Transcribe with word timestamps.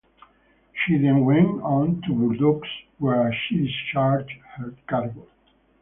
She 0.73 0.97
then 0.97 1.25
went 1.25 1.61
on 1.61 2.01
to 2.07 2.11
Bordeaux, 2.13 2.63
where 2.97 3.31
she 3.31 3.67
discharged 3.67 4.35
her 4.57 4.73
cargo. 4.87 5.27